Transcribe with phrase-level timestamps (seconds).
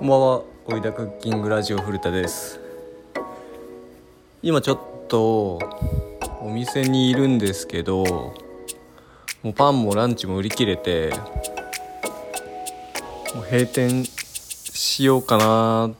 [0.00, 2.58] こんばんは、おいだクッキングラジオ古田です。
[4.40, 5.58] 今ちょっと
[6.40, 8.02] お店にいるんですけど、
[9.42, 11.12] もうパンもランチも売り切れて、
[13.34, 15.90] もう閉店しようかな。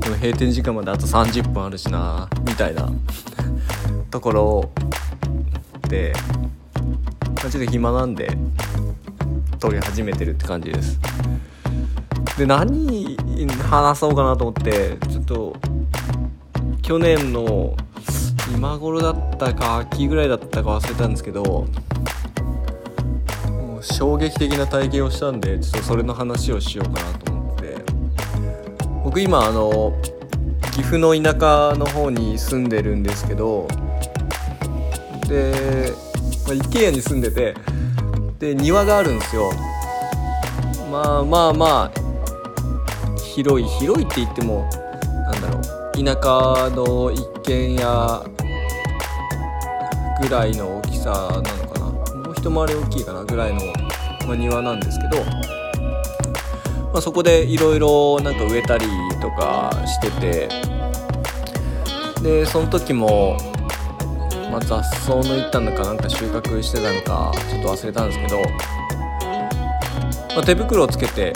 [0.00, 2.92] でも閉店時間まであと30分あるしな、みたいな
[4.12, 4.70] ところ
[5.88, 6.12] で、
[7.42, 8.36] まちょっと暇なんで
[9.58, 11.00] 撮り始めてるって感じです。
[12.40, 13.18] で何
[13.68, 15.56] 話そうかなと思ってちょっと
[16.80, 17.76] 去年の
[18.54, 21.66] 今頃だったか秋ぐらいだったか忘れたんですけど
[23.82, 27.76] 衝撃的な体験をしたんでちょっとそれの話をしようかなと思って。
[29.04, 29.92] 僕今あの
[30.72, 33.68] 岐阜の田舎の方に住んでるんですけど
[35.28, 35.92] で、
[36.46, 37.54] まあ、一軒家に住んでて
[38.38, 39.50] で庭があるんですよ。
[40.90, 41.99] まあまあまあ
[43.42, 44.68] 広い広いって言っても
[45.24, 45.62] なんだろう
[46.04, 48.22] 田舎の一軒家
[50.20, 51.86] ぐらいの大きさなのかな。
[51.86, 53.60] もう一回り大きいかなぐらいの、
[54.26, 55.24] まあ、庭なんですけど、
[56.92, 58.86] まあ、そこでいろいろなんか植えたり
[59.22, 60.48] とかしてて
[62.22, 63.38] でその時も、
[64.50, 68.42] まあ、雑草のいったのかなんか収穫してたのかちょっと忘れたんですけど、
[70.34, 71.32] まあ、手袋をつけて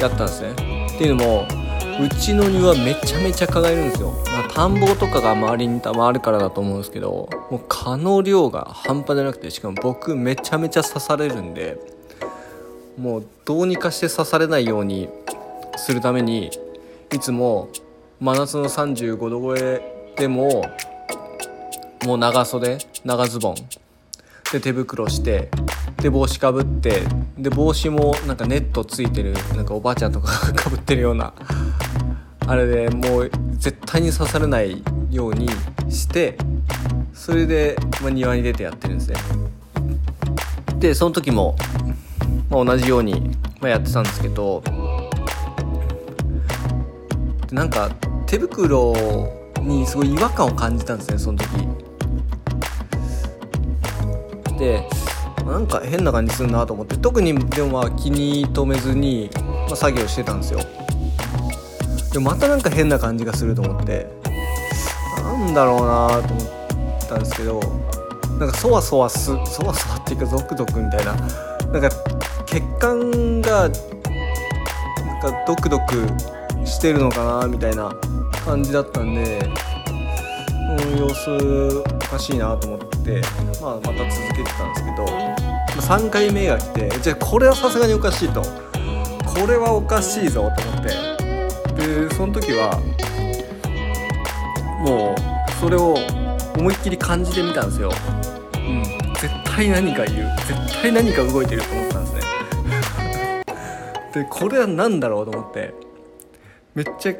[0.00, 0.69] やったんですね。
[1.00, 1.46] っていうのも
[2.04, 11.78] うちの庭めちゃめちゃ蚊がいるんですよ、まあ、田んぼとかが周りにたまあるからだと思うんですけどもう蚊の量が半端じゃなくてしかも僕めちゃめちゃ刺されるんで
[12.98, 15.08] もうどうにかして刺されないように
[15.76, 16.50] するために
[17.14, 17.70] いつも
[18.20, 20.66] 真夏の35度超えでも
[22.04, 23.54] もう長袖長ズボン
[24.52, 25.48] で手袋して
[26.02, 27.02] で帽子かぶって
[27.38, 31.32] で帽子もなんかネットついてるなんかおばあちゃんとかかぶ ってるような
[32.46, 35.48] あれでもう絶対に刺されないように
[35.88, 36.36] して
[37.14, 39.16] それで、まあ、庭に出てやってるんですね。
[40.78, 41.54] でその時も、
[42.48, 44.62] まあ、同じように、まあ、やってたんですけど
[47.48, 47.90] でなんか
[48.26, 48.94] 手袋
[49.60, 51.79] にすごい違和感を感じたんですねその時。
[54.60, 54.86] で
[55.46, 59.30] なんか変な感じするなと思って特にでもまあ気に留めずに、
[59.68, 60.60] ま、作業してたんですよ。
[62.12, 64.06] でまたなんか変な感じがすると思って
[65.22, 66.42] なんだろうなと思
[66.98, 67.60] ったんですけど
[68.38, 71.90] なんかそわそわすそわそわっていうかゾクゾクみたいななんか
[72.46, 76.06] 血管がなんかドクドク
[76.66, 77.94] してるのかなみたいな
[78.44, 79.38] 感じだったんで、
[80.82, 82.89] うん、様子おかしいなと思って、
[83.60, 85.04] まあ、また続けてたんですけど
[85.80, 88.42] 3回目が来てじゃあこれはさすがにおかしいと。
[89.40, 92.08] これはおかしいぞと思って。
[92.08, 92.78] でその時は
[94.84, 95.96] もうそれを
[96.58, 97.90] 思いっきり感じてみたんですよ、
[98.54, 98.82] うん、
[99.14, 102.20] 絶対何かいる絶対何か動いてると思ったんですね。
[104.24, 105.72] でこれは何だろうと思って。
[106.74, 107.14] めっちゃ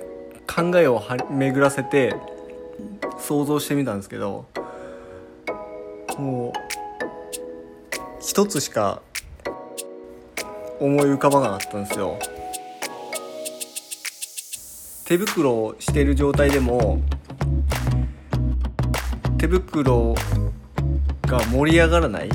[0.46, 2.14] 考えを巡らせて
[3.18, 4.46] 想像してみたんですけど。
[6.20, 6.52] もう。
[8.20, 9.00] 一つしか
[10.78, 12.18] 思い浮かばなかったんですよ。
[15.06, 17.00] 手袋をしている状態でも
[19.38, 20.14] 手袋
[21.22, 22.30] が盛り上がらない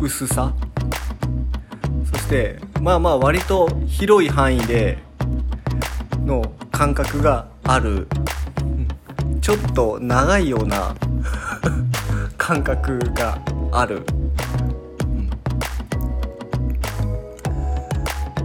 [0.00, 0.52] 薄さ。
[2.10, 4.98] そしてまあまあ割と広い範囲で
[6.24, 8.08] の感覚がある。
[9.40, 10.94] ちょっと長いような
[12.48, 13.38] 感覚が
[13.72, 14.02] ある、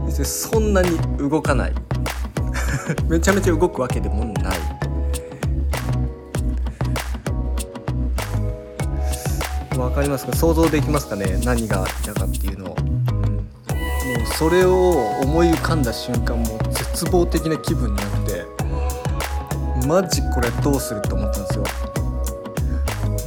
[0.06, 0.12] うん。
[0.26, 1.74] そんなに動かない。
[3.08, 4.58] めちゃめちゃ動くわけでもない。
[9.80, 10.34] わかりますか？
[10.34, 11.40] 想像できますかね？
[11.46, 12.88] 何が来たかっていうのを、うん。
[13.38, 13.44] も
[14.22, 14.92] うそれを
[15.22, 18.46] 思い浮かんだ瞬間もう絶望的な気分になって
[19.88, 21.64] マジこれどうするって思ったんですよ。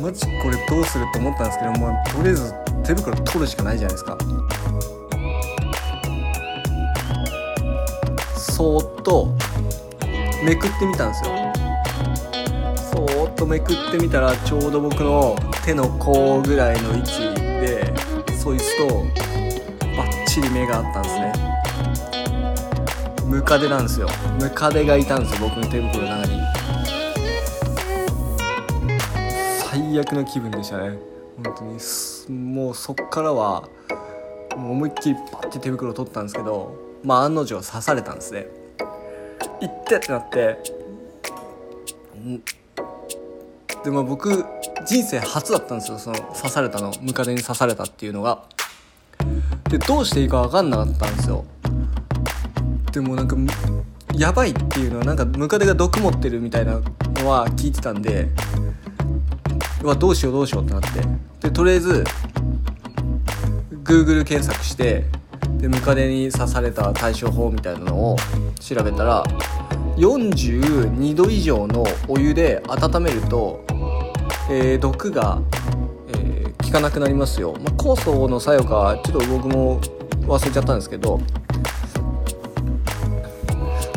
[0.07, 2.55] マジこれどうするって思ったんですけどもとりあえず
[2.85, 4.17] 手袋取るしかないじゃないですか。
[8.37, 9.35] そーっと
[10.45, 11.31] めくってみたんですよ。
[12.77, 17.93] そーっとめくってみたらちょうど僕の手の甲ぐらいの位置で
[18.39, 18.87] そいつと
[19.97, 21.33] バッチリ目があったんですね。
[23.25, 24.09] ムカデなんですよ。
[24.41, 26.56] ムカデがいたんですよ僕の手袋の中に。
[29.77, 30.97] 最悪の気分でしたね。
[31.37, 31.79] 本当に
[32.35, 33.69] もうそっからは
[34.55, 36.75] 思いっきりパッて手袋取ったんですけど
[37.05, 38.47] まあ案の定刺されたんですね。
[39.61, 40.59] 行ってってなって
[43.85, 44.47] でも僕
[44.87, 46.91] 人生初だったんですよその刺されたの。
[47.03, 48.45] ムカデに刺されたっていうのが。
[49.69, 51.45] でどうしていいか分かんなかったんですよ。
[52.93, 53.37] でもなんか
[54.15, 58.31] やばいっていうのはなんかムカデが毒持ってるみたいなのは聞いてたんで
[59.87, 60.89] うわどうしようどうしようってなって。
[61.43, 62.05] でとりあえず
[63.85, 65.05] Google 検索して
[65.59, 68.17] でムカデに刺された対処法みたいなのを
[68.59, 69.23] 調べたら
[69.97, 73.65] 42度以上のお湯で温めると、
[74.51, 75.41] えー、毒が、
[76.09, 79.81] えー、効かなくなりますよ、まあ、酵素の作用かちょっと僕も
[80.23, 81.21] 忘れちゃったんですけど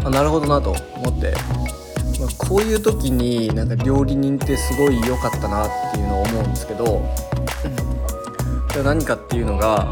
[0.06, 1.34] あなるほどなと思って、
[2.20, 7.02] まあ、こういう時になんか料理人ってすごい良かったなっていうのを思うんですけど、
[8.76, 9.90] うん、何かっていうのが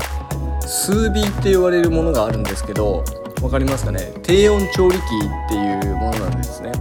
[0.62, 3.06] 数火って言われるものがあるんですけど
[3.40, 4.12] 分かりますかね？
[4.24, 5.04] 低温調理器っ
[5.48, 6.74] ていうものなんですね、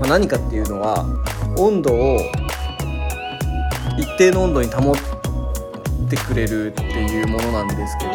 [0.00, 1.04] まあ、何かっていうのは
[1.58, 2.18] 温度を
[3.98, 4.94] 一定の温度に保っ
[6.08, 8.12] てくれるっていうものなんですけど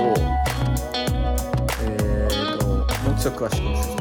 [1.83, 3.67] えーともうちょっと詳しく。
[3.67, 4.00] 説明してもら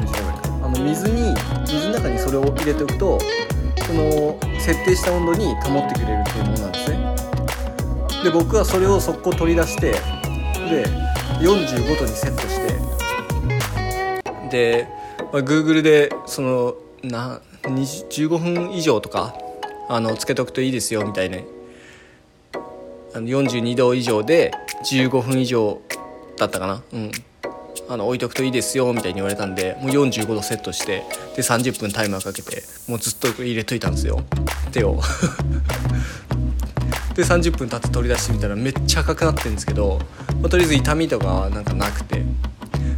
[0.81, 3.19] 水に水の中にそれを入れておくと
[3.85, 8.23] その設定した温度に保ってくれるっていうものなんですね。
[8.23, 10.85] で僕はそれを速攻取り出してで
[11.39, 12.91] 45度にセットして。
[14.49, 14.87] で、
[15.31, 19.35] まあ、Google でそのな15分以上とか
[19.89, 21.37] あのつけとくといいですよみたいな。
[23.13, 24.53] あの42度以上で
[24.85, 25.81] 15分以上
[26.37, 26.83] だったかな。
[26.93, 27.11] うん。
[27.89, 31.03] あの置いとくといいですよみたいに言われたんでもう45度セットして
[31.35, 34.21] で30分タイマーかけてもうずっと入れといたんですよ。
[34.71, 35.01] 手を。
[37.15, 39.99] で30分経って取り出してみたらめっちゃ赤くなってるんですけど、
[40.39, 42.23] まあ、とりあえず痛みとかはなんかなくて。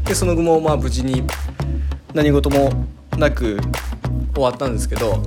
[0.05, 1.23] でその後もまあ無事に
[2.13, 2.71] 何事も
[3.17, 3.59] なく
[4.33, 5.23] 終わったんですけど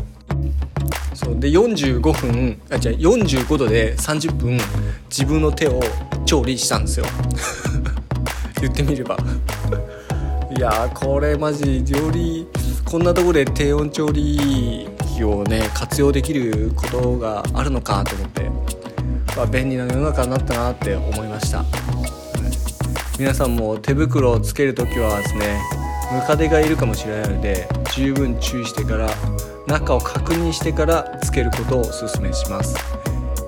[1.15, 4.59] そうで45分あじゃあ45度で30分
[5.09, 5.81] 自分の手を
[6.25, 7.07] 調理したんですよ。
[8.63, 9.17] 言ってみれば。
[10.57, 12.47] いやこれマジ料理
[12.85, 18.51] こんなとこで低温調理器をね活用できることがあるのかと思って、
[19.37, 21.65] まあ、便利な世の中になったなって思いました、
[23.19, 25.61] 皆さんも手袋をつける時はですね
[26.13, 29.11] ムカデがいるかもしれないので十分注意してから
[29.67, 32.77] 中を確認してからつけることをおすすめします。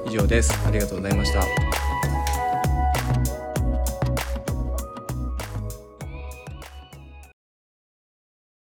[0.05, 0.53] 以上です。
[0.67, 1.68] ありがとうございました。